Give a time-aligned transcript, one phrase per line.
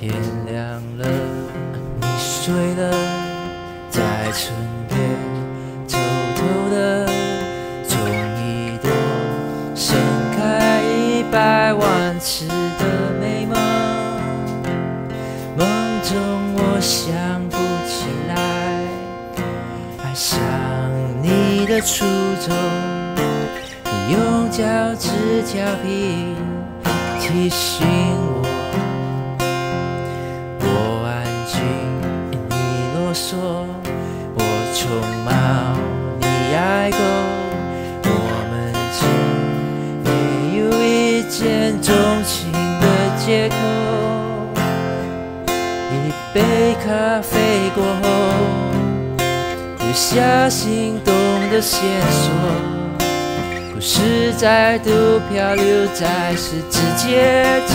[0.00, 0.10] 天
[0.46, 0.56] 亮
[0.96, 1.06] 了，
[2.00, 2.90] 你睡了，
[3.90, 4.00] 在
[4.32, 4.50] 春
[4.88, 4.98] 天
[5.86, 5.98] 偷
[6.36, 6.40] 偷
[6.74, 7.04] 的，
[7.86, 7.98] 种
[8.38, 8.90] 一朵
[9.74, 9.98] 盛
[10.38, 13.54] 开一百万次的美梦。
[15.58, 15.68] 梦
[16.02, 16.16] 中
[16.54, 18.32] 我想不起来
[20.02, 20.40] 爱上
[21.22, 22.06] 你的初
[22.40, 22.56] 衷，
[23.84, 24.64] 你用脚
[24.98, 25.10] 趾
[25.42, 26.34] 调皮
[27.20, 27.86] 提醒
[28.32, 28.39] 我。
[41.40, 43.54] 一见钟情的借口。
[45.90, 48.08] 一杯咖啡过后，
[49.78, 51.14] 留下心动
[51.50, 51.80] 的线
[52.10, 52.30] 索，
[53.72, 54.90] 故事再度
[55.32, 57.72] 漂流在十字街头，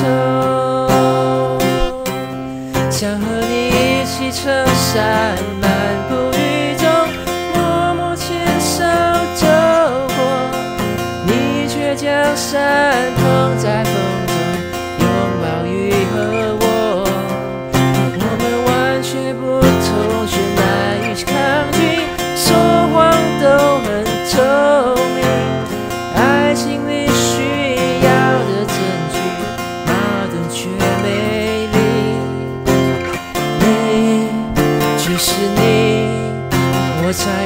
[2.92, 5.55] 想和你一起撑伞。
[11.86, 13.23] 却将伞碰
[13.59, 13.94] 在风
[14.25, 14.33] 中，
[15.02, 15.05] 拥
[15.39, 16.16] 抱雨和
[16.59, 16.66] 我，
[18.17, 20.66] 我们完全不同却难
[21.06, 21.30] 以抗
[21.73, 21.78] 拒，
[22.36, 22.47] 说
[22.89, 22.97] 谎
[23.39, 23.45] 都
[23.86, 23.88] 很
[24.33, 24.33] 透
[25.13, 25.22] 明，
[26.16, 28.09] 爱情里需要
[28.50, 28.73] 的证
[29.13, 29.16] 据，
[29.85, 29.94] 矛
[30.31, 30.66] 盾却
[31.03, 31.06] 美
[31.72, 31.78] 丽。
[33.62, 33.63] 你
[34.97, 35.62] 就是你，
[37.06, 37.44] 我才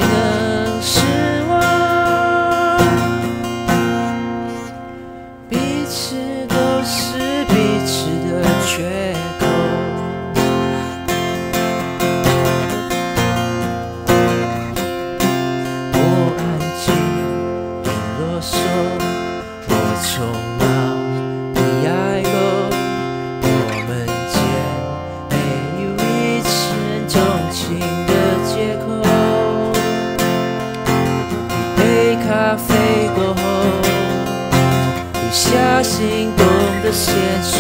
[35.82, 36.46] 心动
[36.84, 37.60] 的线索，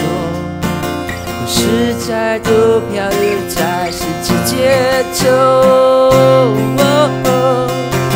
[1.25, 2.51] 故事再度
[2.91, 5.25] 漂流在十字街头。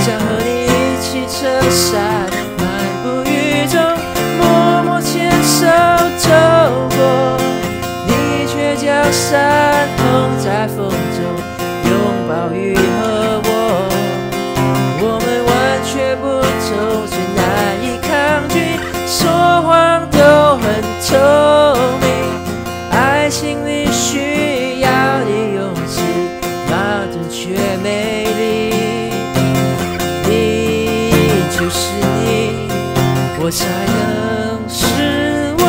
[0.03, 0.68] 想和你一
[1.02, 1.40] 起撑
[1.72, 2.02] 伞，
[2.58, 2.64] 漫
[3.02, 3.31] 步雨
[3.68, 3.80] 中，
[4.38, 4.44] 默
[4.84, 5.66] 默牵手
[6.18, 6.30] 走
[6.97, 7.00] 过，
[8.06, 8.12] 你
[8.47, 10.03] 却将伞碰
[10.44, 11.24] 在风中，
[11.90, 11.91] 拥
[12.28, 12.81] 抱雨后
[33.46, 35.64] 我才能是我。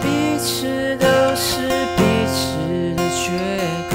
[0.00, 1.04] 彼此都
[1.36, 1.68] 是
[1.98, 2.00] 彼
[2.32, 2.38] 此
[2.96, 3.28] 的缺
[3.90, 3.92] 口。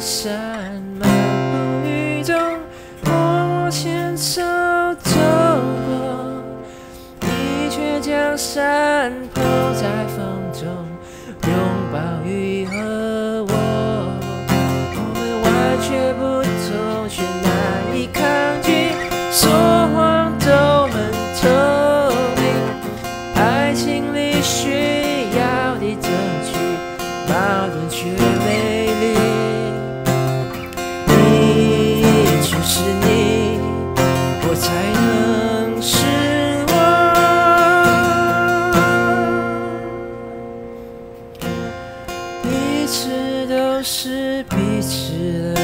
[0.00, 0.32] 伞
[0.98, 1.08] 漫
[1.52, 1.88] 步雨
[2.24, 2.34] 中，
[3.04, 4.42] 默默牵手
[5.04, 5.12] 走
[5.86, 5.94] 过，
[7.20, 8.91] 你却将伞
[9.34, 9.42] 抛
[9.74, 9.82] 在
[10.14, 10.62] 风中，
[11.48, 11.52] 拥
[11.92, 13.52] 抱雨和我。
[14.94, 15.46] 我们完
[15.82, 16.70] 全不同，
[17.08, 17.50] 却难
[17.96, 18.22] 以抗
[18.62, 18.94] 拒，
[19.32, 19.42] 说
[19.92, 20.46] 谎都
[20.86, 20.94] 很
[21.40, 21.42] 透
[22.36, 22.42] 明，
[23.34, 26.06] 爱情里需要的证
[26.44, 26.52] 据，
[27.26, 27.32] 矛
[27.66, 28.06] 盾却
[28.44, 29.02] 美丽。
[31.08, 31.10] 你
[32.40, 32.70] 就是
[33.00, 33.58] 你，
[34.46, 35.31] 我才能。
[44.22, 45.61] 是彼此。